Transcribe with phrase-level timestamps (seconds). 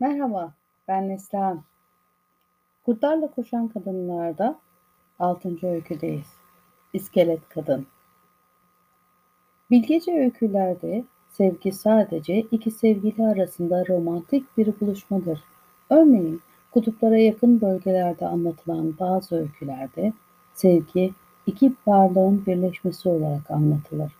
[0.00, 0.52] Merhaba,
[0.88, 1.62] ben Neslihan.
[2.84, 4.58] Kurtlarla Koşan Kadınlar'da
[5.18, 5.56] 6.
[5.62, 6.26] öyküdeyiz.
[6.92, 7.86] İskelet Kadın.
[9.70, 15.40] Bilgece öykülerde sevgi sadece iki sevgili arasında romantik bir buluşmadır.
[15.90, 16.40] Örneğin
[16.70, 20.12] kutuplara yakın bölgelerde anlatılan bazı öykülerde
[20.54, 21.12] sevgi
[21.46, 24.12] iki varlığın birleşmesi olarak anlatılır.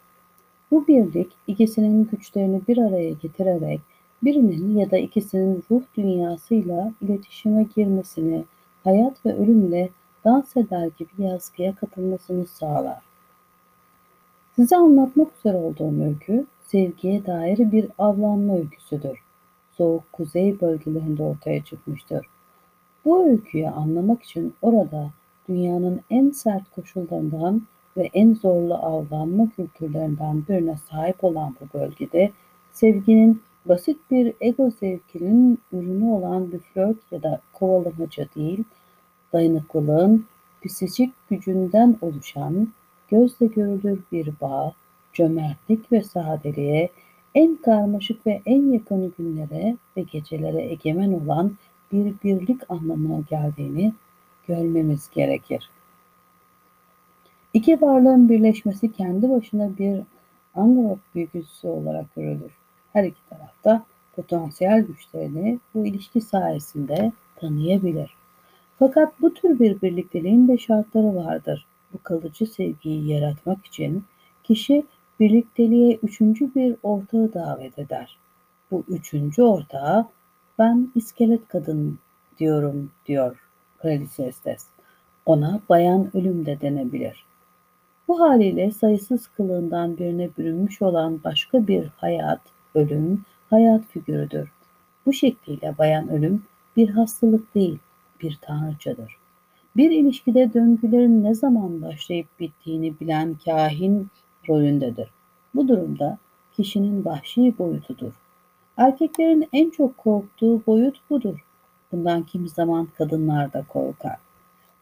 [0.70, 3.80] Bu birlik ikisinin güçlerini bir araya getirerek
[4.22, 8.44] birinin ya da ikisinin ruh dünyasıyla iletişime girmesini,
[8.84, 9.88] hayat ve ölümle
[10.24, 13.02] dans eder gibi yazgıya katılmasını sağlar.
[14.56, 19.18] Size anlatmak üzere olduğum öykü, sevgiye dair bir avlanma öyküsüdür.
[19.72, 22.26] Soğuk kuzey bölgelerinde ortaya çıkmıştır.
[23.04, 25.10] Bu öyküyü anlamak için orada
[25.48, 27.62] dünyanın en sert koşullarından
[27.96, 32.30] ve en zorlu avlanma kültürlerinden birine sahip olan bu bölgede
[32.72, 38.64] sevginin basit bir ego zevkinin ürünü olan bir flört ya da kovalamaca değil,
[39.32, 40.26] dayanıklılığın
[40.64, 42.68] psikolojik gücünden oluşan
[43.08, 44.72] gözle görülür bir bağ,
[45.12, 46.88] cömertlik ve sadeliğe,
[47.34, 51.52] en karmaşık ve en yakın günlere ve gecelere egemen olan
[51.92, 53.92] bir birlik anlamına geldiğini
[54.48, 55.70] görmemiz gerekir.
[57.54, 60.02] İki varlığın birleşmesi kendi başına bir
[60.54, 62.52] Angelop büyücüsü olarak görülür.
[62.92, 63.20] Her iki
[63.66, 63.86] tarafta
[64.16, 68.10] potansiyel güçlerini bu ilişki sayesinde tanıyabilir.
[68.78, 71.66] Fakat bu tür bir birlikteliğin de şartları vardır.
[71.92, 74.04] Bu kalıcı sevgiyi yaratmak için
[74.44, 74.84] kişi
[75.20, 78.18] birlikteliğe üçüncü bir ortağı davet eder.
[78.70, 80.08] Bu üçüncü ortağa
[80.58, 81.98] ben iskelet kadın
[82.38, 83.36] diyorum diyor
[83.78, 84.66] Kraliçe Estes.
[85.26, 87.26] Ona bayan ölüm de denebilir.
[88.08, 92.40] Bu haliyle sayısız kılığından birine bürünmüş olan başka bir hayat,
[92.74, 94.48] ölüm, hayat figürüdür.
[95.06, 96.42] Bu şekliyle bayan ölüm
[96.76, 97.78] bir hastalık değil,
[98.22, 99.16] bir tanrıçadır.
[99.76, 104.08] Bir ilişkide döngülerin ne zaman başlayıp bittiğini bilen kahin
[104.48, 105.08] rolündedir.
[105.54, 106.18] Bu durumda
[106.56, 108.12] kişinin vahşi boyutudur.
[108.76, 111.44] Erkeklerin en çok korktuğu boyut budur.
[111.92, 114.16] Bundan kimi zaman kadınlar da korkar.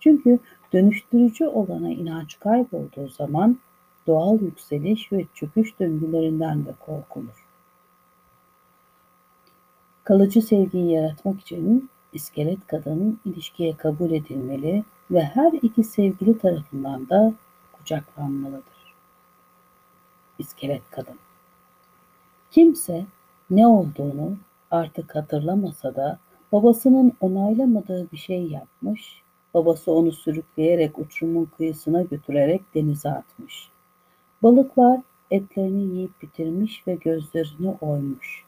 [0.00, 0.38] Çünkü
[0.72, 3.58] dönüştürücü olana inanç kaybolduğu zaman
[4.06, 7.43] doğal yükseliş ve çöküş döngülerinden de korkulur.
[10.04, 17.34] Kalıcı sevgiyi yaratmak için iskelet kadın ilişkiye kabul edilmeli ve her iki sevgili tarafından da
[17.72, 18.94] kucaklanmalıdır.
[20.38, 21.18] İskelet kadın
[22.50, 23.06] Kimse
[23.50, 24.36] ne olduğunu
[24.70, 26.18] artık hatırlamasa da
[26.52, 33.68] babasının onaylamadığı bir şey yapmış Babası onu sürükleyerek uçurumun kıyısına götürerek denize atmış.
[34.42, 35.00] Balıklar
[35.30, 38.43] etlerini yiyip bitirmiş ve gözlerini oymuş.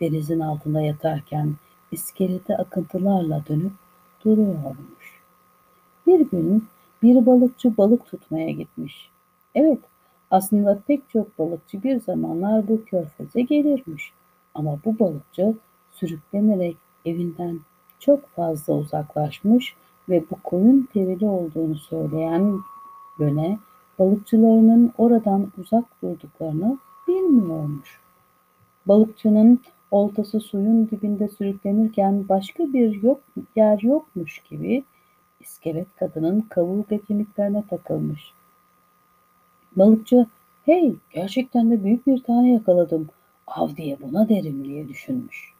[0.00, 1.54] Denizin altında yatarken
[1.92, 3.72] iskeleti akıntılarla dönüp
[4.24, 5.22] duruyormuş.
[6.06, 6.64] Bir gün
[7.02, 9.10] bir balıkçı balık tutmaya gitmiş.
[9.54, 9.78] Evet,
[10.30, 14.12] aslında pek çok balıkçı bir zamanlar bu körfeze gelirmiş.
[14.54, 15.54] Ama bu balıkçı
[15.92, 17.60] sürüklenerek evinden
[17.98, 19.74] çok fazla uzaklaşmış
[20.08, 22.60] ve bu koyun perili olduğunu söyleyen
[23.18, 23.58] yöne
[23.98, 28.00] balıkçılarının oradan uzak durduklarını bilmiyormuş.
[28.86, 29.60] Balıkçının
[29.90, 33.20] oltası suyun dibinde sürüklenirken başka bir yok,
[33.56, 34.84] yer yokmuş gibi
[35.40, 38.32] iskelet kadının kaburga kemiklerine takılmış.
[39.76, 40.26] Balıkçı,
[40.64, 43.08] hey gerçekten de büyük bir tane yakaladım,
[43.46, 45.52] av diye buna derim diye düşünmüş.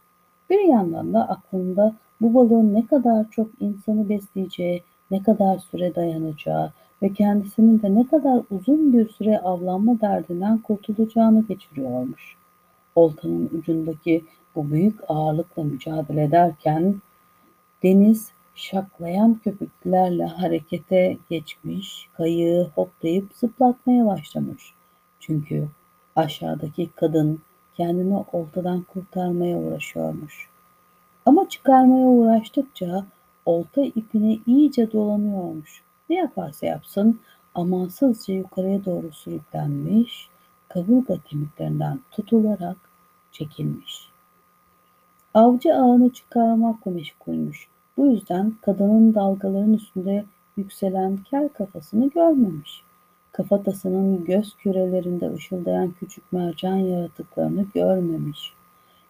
[0.51, 6.73] Bir yandan da aklında bu balığın ne kadar çok insanı besleyeceği, ne kadar süre dayanacağı
[7.03, 12.37] ve kendisinin de ne kadar uzun bir süre avlanma derdinden kurtulacağını geçiriyormuş.
[12.99, 16.95] Oltanın ucundaki bu büyük ağırlıkla mücadele ederken
[17.83, 24.75] deniz şaklayan köpüklerle harekete geçmiş, kayığı hoplayıp zıplatmaya başlamış.
[25.21, 25.69] Çünkü
[26.17, 27.41] aşağıdaki kadın
[27.77, 30.49] kendini oltadan kurtarmaya uğraşıyormuş.
[31.27, 33.05] Ama çıkarmaya uğraştıkça
[33.47, 35.83] olta ipine iyice dolanıyormuş.
[36.11, 37.21] Ne yaparsa yapsın
[37.55, 40.29] amansızca yukarıya doğru sürüklenmiş,
[40.69, 42.88] kaburga kemiklerinden tutularak
[43.33, 44.09] çekilmiş.
[45.35, 47.69] Avcı ağını çıkarmakla meşgulmüş.
[47.97, 50.25] Bu yüzden kadının dalgaların üstünde
[50.57, 52.83] yükselen kel kafasını görmemiş.
[53.33, 58.53] Kafatasının göz kürelerinde ışıldayan küçük mercan yaratıklarını görmemiş.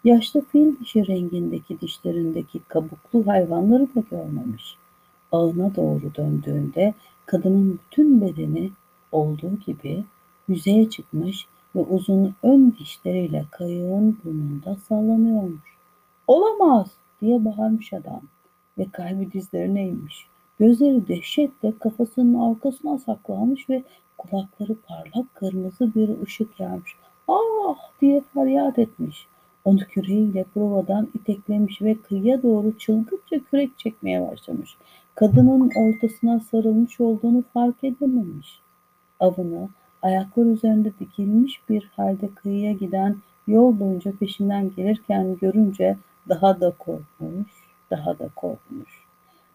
[0.05, 4.77] Yaşlı fil dişi rengindeki dişlerindeki kabuklu hayvanları da görmemiş.
[5.33, 6.95] Ağına doğru döndüğünde
[7.27, 8.71] kadının bütün bedeni
[9.13, 10.05] olduğu gibi
[10.49, 11.47] yüzeye çıkmış
[11.79, 15.77] ve uzun ön dişleriyle kayığın burnunda sallanıyormuş.
[16.27, 16.91] Olamaz
[17.21, 18.21] diye bağırmış adam
[18.79, 20.27] ve kalbi dizlerine inmiş.
[20.59, 23.83] Gözleri dehşetle kafasının arkasına saklanmış ve
[24.19, 26.93] kulakları parlak kırmızı bir ışık yanmış.
[27.29, 29.27] Ah diye feryat etmiş.
[29.65, 34.77] Onu küreğiyle provadan iteklemiş ve kıyıya doğru çılgınca kürek çekmeye başlamış.
[35.15, 38.61] Kadının ortasına sarılmış olduğunu fark edememiş.
[39.21, 39.69] Avını
[40.03, 43.17] ayaklar üzerinde dikilmiş bir halde kıyıya giden
[43.47, 45.97] yol boyunca peşinden gelirken görünce
[46.29, 47.49] daha da korkmuş,
[47.91, 49.05] daha da korkmuş.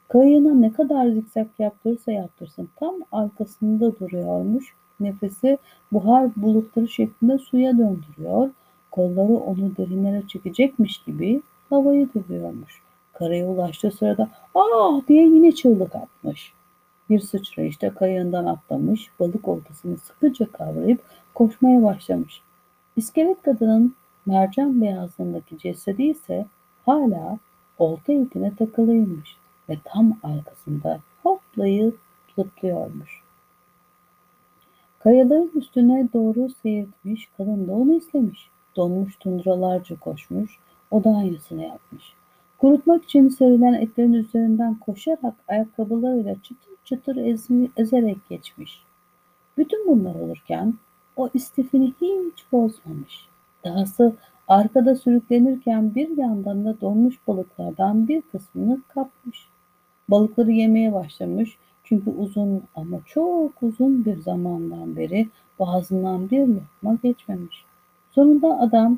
[0.09, 4.73] Kayığına ne kadar zikzak yaptırırsa yaptırsın tam arkasında duruyormuş.
[4.99, 5.57] Nefesi
[5.91, 8.49] buhar bulutları şeklinde suya döndürüyor.
[8.91, 12.81] Kolları onu derinlere çekecekmiş gibi havayı dövüyormuş.
[13.13, 16.53] Karaya ulaştığı sırada ah diye yine çığlık atmış.
[17.09, 21.01] Bir sıçrayışta kayığından atlamış, balık oltasını sıkıca kavrayıp
[21.33, 22.41] koşmaya başlamış.
[22.95, 23.95] İskelet kadının
[24.25, 26.45] mercan beyazlığındaki cesedi ise
[26.85, 27.37] hala
[27.77, 29.37] olta ipine takılıymış
[29.69, 31.99] ve tam arkasında hoplayıp
[32.35, 33.23] zıplıyormuş.
[34.99, 38.49] Kayaların üstüne doğru seyirtmiş, kadın da onu izlemiş.
[38.75, 40.57] Donmuş tundralarca koşmuş,
[40.91, 42.13] o da aynısını yapmış.
[42.57, 48.83] Kurutmak için serilen etlerin üzerinden koşarak ayakkabılarıyla çıtır çıtır ezmi, ezerek geçmiş.
[49.57, 50.73] Bütün bunlar olurken
[51.15, 53.27] o istifini hiç bozmamış.
[53.63, 54.15] Dahası
[54.47, 59.47] arkada sürüklenirken bir yandan da donmuş balıklardan bir kısmını kapmış.
[60.09, 65.27] Balıkları yemeye başlamış çünkü uzun ama çok uzun bir zamandan beri
[65.59, 67.65] boğazından bir lokma geçmemiş.
[68.11, 68.97] Sonunda adam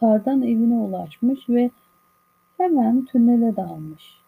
[0.00, 1.70] kardan evine ulaşmış ve
[2.56, 4.23] hemen tünele dalmış.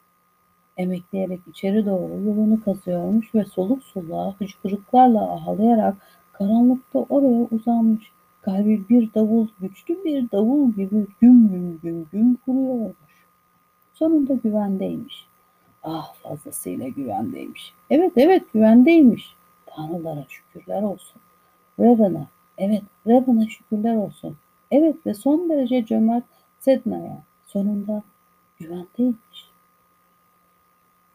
[0.77, 5.97] Emekleyerek içeri doğru yolunu kazıyormuş ve soluk soluğa hıçkırıklarla ağlayarak
[6.33, 8.11] karanlıkta oraya uzanmış.
[8.43, 12.97] Kalbi bir davul, güçlü bir davul gibi güm güm güm güm kuruyormuş.
[13.95, 15.27] Sonunda güvendeymiş.
[15.83, 17.75] Ah fazlasıyla güvendeymiş.
[17.91, 19.37] Evet evet güvendeymiş.
[19.67, 21.21] Tanrılara şükürler olsun.
[21.81, 22.27] Revan'a,
[22.59, 24.37] evet Revan'a şükürler olsun.
[24.71, 26.25] Evet ve son derece cömert
[26.59, 28.03] Sedna'ya sonunda
[28.59, 29.46] güvendeymiş.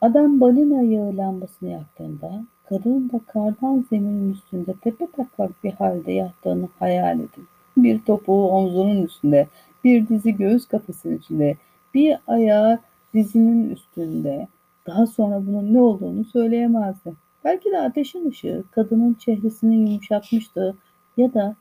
[0.01, 6.69] Adam balina yağı lambasını yaktığında kadının da kardan zeminin üstünde tepe taklak bir halde yattığını
[6.79, 7.47] hayal edin.
[7.77, 9.47] Bir topuğu omzunun üstünde,
[9.83, 11.57] bir dizi göğüs kafesinin içinde,
[11.93, 12.79] bir ayağı
[13.13, 14.47] dizinin üstünde.
[14.87, 17.13] Daha sonra bunun ne olduğunu söyleyemezdi.
[17.43, 20.75] Belki de ateşin ışığı kadının çehresini yumuşatmıştı
[21.17, 21.55] ya da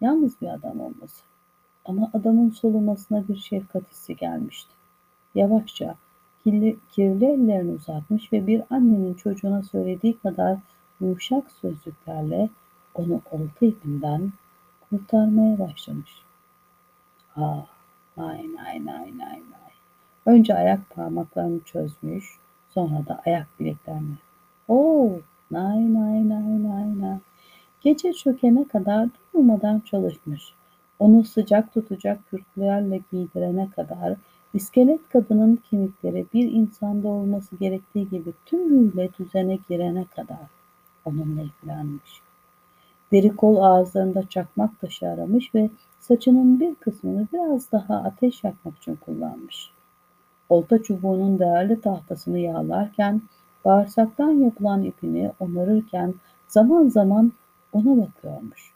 [0.00, 1.22] yalnız bir adam olması.
[1.84, 4.70] Ama adamın solumasına bir şefkat hissi gelmişti.
[5.34, 5.94] Yavaşça
[6.44, 10.58] kirli, kirli ellerini uzatmış ve bir annenin çocuğuna söylediği kadar
[11.00, 12.48] yumuşak sözcüklerle
[12.94, 14.32] onu olta ipinden
[14.90, 16.10] kurtarmaya başlamış.
[17.36, 17.66] Ah,
[18.16, 19.70] nay nay nay nay nay.
[20.26, 22.38] Önce ayak parmaklarını çözmüş,
[22.68, 24.14] sonra da ayak bileklerini.
[24.68, 25.12] Oo,
[25.50, 27.18] nay nay nay nay nay.
[27.80, 30.52] Gece çökene kadar durmadan çalışmış.
[30.98, 34.16] Onu sıcak tutacak kürklerle giydirene kadar
[34.54, 40.46] İskelet kadının kemikleri bir insanda olması gerektiği gibi tümüyle düzene girene kadar
[41.04, 42.20] onunla ilgilenmiş.
[43.12, 45.70] Deri kol ağızlarında çakmak taşı aramış ve
[46.00, 49.70] saçının bir kısmını biraz daha ateş yakmak için kullanmış.
[50.48, 53.22] Olta çubuğunun değerli tahtasını yağlarken,
[53.64, 56.14] bağırsaktan yapılan ipini onarırken
[56.48, 57.32] zaman zaman
[57.72, 58.72] ona bakıyormuş.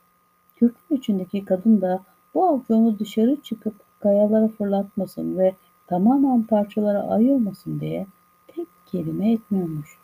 [0.57, 2.01] Kürkün içindeki kadın da
[2.35, 5.55] bu afyonu dışarı çıkıp kayalara fırlatmasın ve
[5.87, 8.07] tamamen parçalara ayırmasın diye
[8.47, 9.99] tek kelime etmiyormuş.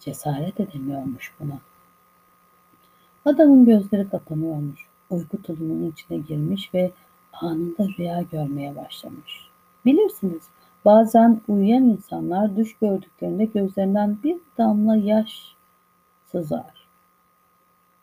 [0.00, 1.58] Cesaret edemiyormuş buna.
[3.24, 4.86] Adamın gözleri kapanıyormuş.
[5.10, 6.90] Uyku tulumunun içine girmiş ve
[7.32, 9.48] anında rüya görmeye başlamış.
[9.84, 10.42] Bilirsiniz
[10.84, 15.54] bazen uyuyan insanlar düş gördüklerinde gözlerinden bir damla yaş
[16.32, 16.86] sızar.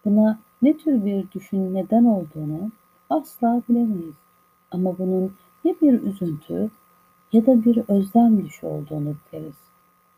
[0.05, 2.71] Buna ne tür bir düşün neden olduğunu
[3.09, 4.15] asla bilemeyiz.
[4.71, 6.69] Ama bunun ya bir üzüntü
[7.33, 9.55] ya da bir özlem düşü olduğunu biliriz.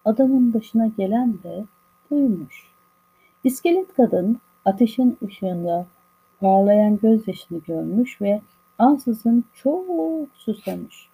[0.05, 1.65] Adamın başına gelen de
[2.11, 2.67] buymuş.
[3.43, 5.85] İskelet kadın ateşin ışığında
[6.39, 8.41] parlayan gözyaşını görmüş ve
[8.79, 9.85] ansızın çok
[10.35, 11.07] susamış.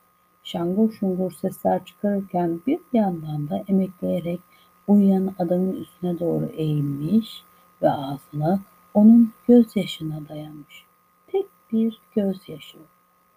[0.44, 4.40] Şangur şungur sesler çıkarırken bir yandan da emekleyerek
[4.88, 7.44] uyuyan adamın üstüne doğru eğilmiş
[7.82, 8.60] ve ağzına
[8.94, 10.86] onun gözyaşına dayanmış.
[11.28, 12.78] Tek bir gözyaşı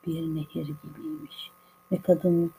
[0.07, 1.51] bir nehir gibiymiş.
[1.93, 2.51] Ve kadın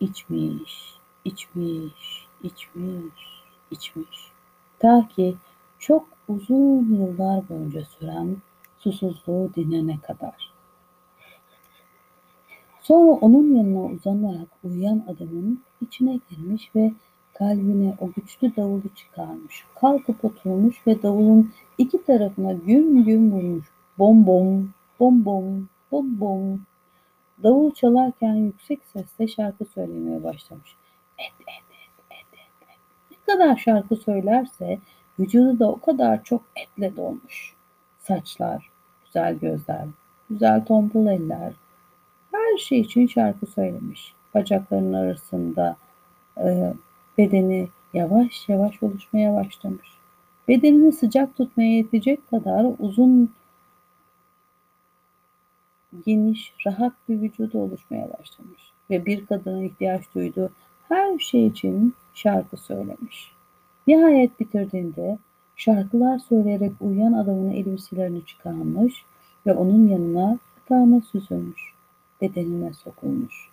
[0.00, 0.94] içmiş,
[1.24, 4.32] içmiş, içmiş, içmiş.
[4.78, 5.34] Ta ki
[5.78, 8.36] çok uzun yıllar boyunca süren
[8.78, 10.52] susuzluğu dinene kadar.
[12.80, 16.92] Sonra onun yanına uzanarak uyuyan adamın içine girmiş ve
[17.34, 19.64] kalbine o güçlü davulu çıkarmış.
[19.80, 23.66] Kalkıp oturmuş ve davulun iki tarafına güm güm vurmuş.
[23.98, 24.68] Bom bom,
[25.00, 26.60] bom bom, bom bom.
[27.42, 30.76] Davul çalarken yüksek sesle şarkı söylemeye başlamış.
[31.18, 32.78] Et, et, et, et, et, et.
[33.10, 34.78] Ne kadar şarkı söylerse
[35.18, 37.54] vücudu da o kadar çok etle dolmuş.
[37.98, 38.70] Saçlar,
[39.04, 39.84] güzel gözler,
[40.30, 41.52] güzel tombul eller,
[42.32, 44.14] her şey için şarkı söylemiş.
[44.34, 45.76] Bacaklarının arasında
[46.38, 46.74] e,
[47.18, 49.88] bedeni yavaş yavaş oluşmaya başlamış.
[50.48, 53.30] Bedenini sıcak tutmaya yetecek kadar uzun,
[56.06, 58.72] geniş, rahat bir vücudu oluşmaya başlamış.
[58.90, 60.50] Ve bir kadına ihtiyaç duyduğu
[60.88, 63.32] her şey için şarkı söylemiş.
[63.86, 65.18] Nihayet bitirdiğinde
[65.56, 69.04] şarkılar söyleyerek uyuyan adamın elbiselerini çıkarmış
[69.46, 71.74] ve onun yanına yatağına süzülmüş,
[72.20, 73.48] bedenine sokulmuş.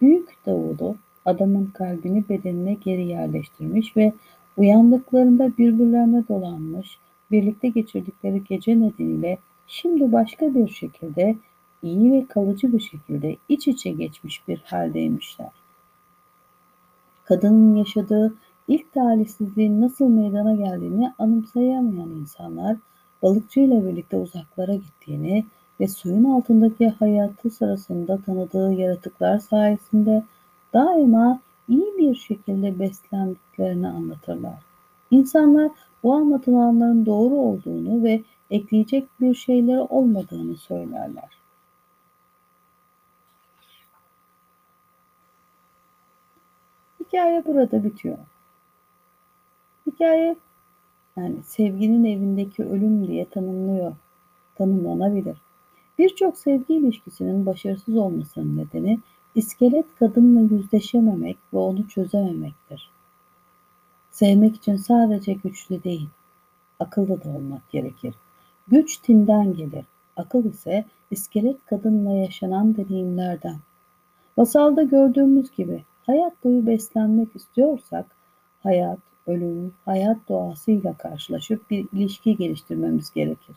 [0.00, 4.12] Büyük davulu adamın kalbini bedenine geri yerleştirmiş ve
[4.56, 6.98] uyandıklarında birbirlerine dolanmış,
[7.30, 11.36] birlikte geçirdikleri gece nedeniyle şimdi başka bir şekilde
[11.82, 15.50] iyi ve kalıcı bir şekilde iç içe geçmiş bir haldeymişler.
[17.24, 18.34] Kadının yaşadığı
[18.68, 22.76] ilk talihsizliğin nasıl meydana geldiğini anımsayamayan insanlar
[23.22, 25.44] balıkçıyla birlikte uzaklara gittiğini
[25.80, 30.22] ve suyun altındaki hayatı sırasında tanıdığı yaratıklar sayesinde
[30.74, 34.58] daima iyi bir şekilde beslendiklerini anlatırlar.
[35.10, 35.70] İnsanlar
[36.02, 41.39] bu anlatılanların doğru olduğunu ve ekleyecek bir şeyleri olmadığını söylerler.
[47.10, 48.18] Hikaye burada bitiyor.
[49.86, 50.36] Hikaye
[51.16, 53.92] yani sevginin evindeki ölüm diye tanımlıyor,
[54.54, 55.36] tanımlanabilir.
[55.98, 58.98] Birçok sevgi ilişkisinin başarısız olmasının nedeni
[59.34, 62.90] iskelet kadınla yüzleşememek ve onu çözememektir.
[64.10, 66.08] Sevmek için sadece güçlü değil,
[66.80, 68.14] akıllı da olmak gerekir.
[68.68, 69.84] Güç tinden gelir,
[70.16, 73.56] akıl ise iskelet kadınla yaşanan deneyimlerden.
[74.36, 78.06] Masalda gördüğümüz gibi hayat boyu beslenmek istiyorsak
[78.62, 83.56] hayat, ölüm, hayat doğasıyla karşılaşıp bir ilişki geliştirmemiz gerekir.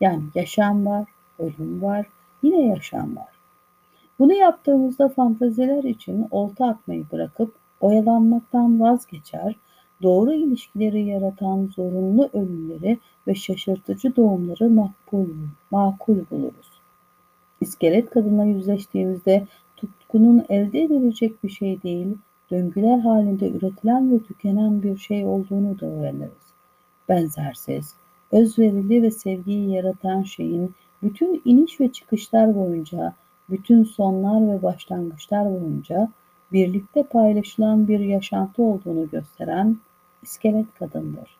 [0.00, 2.06] Yani yaşam var, ölüm var,
[2.42, 3.28] yine yaşam var.
[4.18, 9.54] Bunu yaptığımızda fantaziler için olta atmayı bırakıp oyalanmaktan vazgeçer,
[10.02, 15.26] doğru ilişkileri yaratan zorunlu ölümleri ve şaşırtıcı doğumları makbul,
[15.70, 16.70] makul buluruz.
[17.60, 19.46] İskelet kadınla yüzleştiğimizde
[20.10, 22.16] tutkunun elde edilecek bir şey değil,
[22.50, 26.52] döngüler halinde üretilen ve tükenen bir şey olduğunu da öğreniriz.
[27.08, 27.94] Benzersiz,
[28.32, 33.14] özverili ve sevgiyi yaratan şeyin bütün iniş ve çıkışlar boyunca,
[33.50, 36.08] bütün sonlar ve başlangıçlar boyunca
[36.52, 39.76] birlikte paylaşılan bir yaşantı olduğunu gösteren
[40.22, 41.36] iskelet kadındır.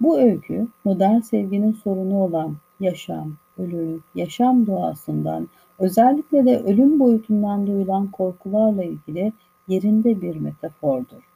[0.00, 5.48] Bu öykü modern sevginin sorunu olan yaşam, ölüm, yaşam doğasından,
[5.80, 9.32] özellikle de ölüm boyutundan duyulan korkularla ilgili
[9.68, 11.30] yerinde bir metafordur.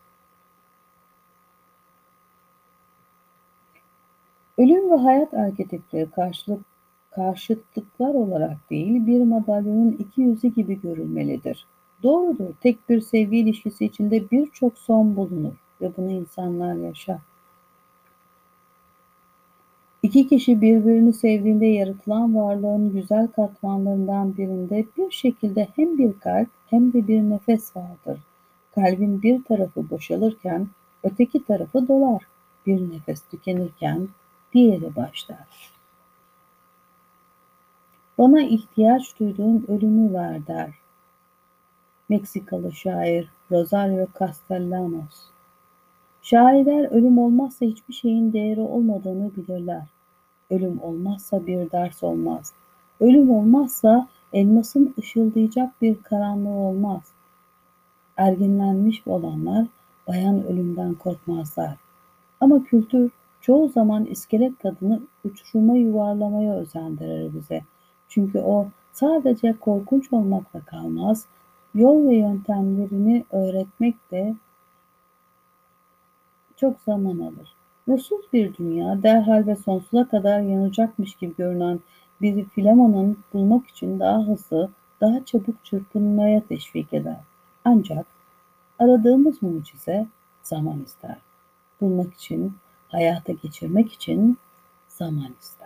[4.59, 6.61] Ölüm ve hayat arketipleri karşılık,
[7.11, 11.67] karşıtlıklar olarak değil bir madalyonun iki yüzü gibi görülmelidir.
[12.03, 17.19] Doğrudur, tek bir sevgi ilişkisi içinde birçok son bulunur ve bunu insanlar yaşar.
[20.05, 26.93] İki kişi birbirini sevdiğinde yaratılan varlığın güzel katmanlarından birinde bir şekilde hem bir kalp hem
[26.93, 28.21] de bir nefes vardır.
[28.75, 30.69] Kalbin bir tarafı boşalırken
[31.03, 32.23] öteki tarafı dolar.
[32.67, 34.09] Bir nefes tükenirken
[34.55, 35.73] diğeri başlar.
[38.19, 40.71] Bana ihtiyaç duyduğum ölümü ver der.
[42.09, 45.35] Meksikalı şair Rosario Castellanos.
[46.23, 49.94] Şairler ölüm olmazsa hiçbir şeyin değeri olmadığını bilirler.
[50.55, 52.53] Ölüm olmazsa bir ders olmaz.
[53.01, 57.03] Ölüm olmazsa elmasın ışıldayacak bir karanlığı olmaz.
[58.17, 59.67] Erginlenmiş olanlar
[60.09, 61.77] bayan ölümden korkmazlar.
[62.41, 67.65] Ama kültür çoğu zaman iskelet kadını uçuruma yuvarlamaya özendirir bize.
[68.09, 71.27] Çünkü o sadece korkunç olmakla kalmaz,
[71.75, 74.35] yol ve yöntemlerini öğretmek de
[76.57, 77.55] çok zaman alır.
[77.88, 81.81] Ruhsuz bir dünya derhal ve sonsuza kadar yanacakmış gibi görünen
[82.23, 87.17] bir Filemon'un bulmak için daha hızlı, daha çabuk çırpınmaya teşvik eder.
[87.64, 88.07] Ancak
[88.79, 90.07] aradığımız mucize
[90.43, 91.17] zaman ister.
[91.81, 92.57] Bulmak için,
[92.88, 94.38] hayata geçirmek için
[94.88, 95.63] zaman ister.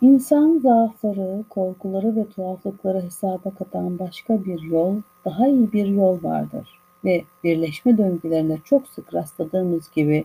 [0.00, 6.80] İnsan zaafları, korkuları ve tuhaflıkları hesaba katan başka bir yol, daha iyi bir yol vardır.
[7.04, 10.24] Ve birleşme döngülerine çok sık rastladığımız gibi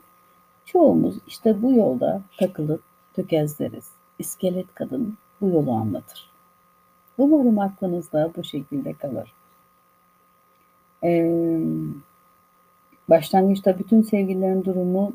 [0.65, 2.81] çoğumuz işte bu yolda takılıp
[3.13, 3.91] tökezleriz.
[4.19, 6.29] İskelet kadın bu yolu anlatır.
[7.17, 9.33] Umarım aklınızda bu şekilde kalır.
[11.03, 11.61] Ee,
[13.09, 15.13] başlangıçta bütün sevgililerin durumu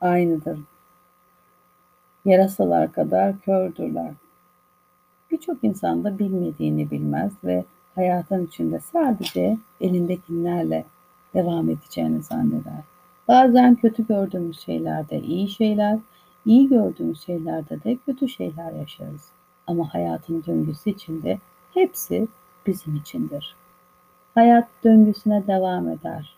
[0.00, 0.58] aynıdır.
[2.26, 4.12] Yarasalar kadar kördürler.
[5.30, 7.64] Birçok insan da bilmediğini bilmez ve
[7.94, 10.84] hayatın içinde sadece elindekilerle
[11.34, 12.82] devam edeceğini zanneder.
[13.28, 15.98] Bazen kötü gördüğümüz şeylerde iyi şeyler,
[16.46, 19.28] iyi gördüğümüz şeylerde de kötü şeyler yaşarız.
[19.66, 21.38] Ama hayatın döngüsü içinde
[21.74, 22.28] hepsi
[22.66, 23.56] bizim içindir.
[24.34, 26.36] Hayat döngüsüne devam eder.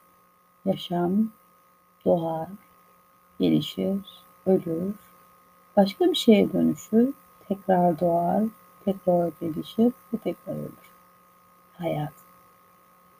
[0.64, 1.12] Yaşam
[2.04, 2.49] doğar,
[3.40, 3.99] gelişir,
[4.47, 4.95] ölür,
[5.79, 7.13] başka bir şeye dönüşür,
[7.49, 8.43] tekrar doğar,
[8.85, 10.91] tekrar gelişir ve tekrar ölür.
[11.79, 12.13] Hayat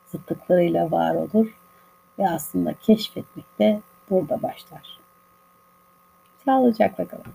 [0.07, 1.47] zıtlıklarıyla var olur
[2.19, 4.99] ve aslında keşfetmek de burada başlar.
[6.45, 7.33] Sağlıcakla kalın.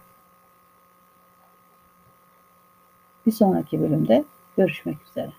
[3.26, 4.24] Bir sonraki bölümde
[4.56, 5.32] görüşmek üzere.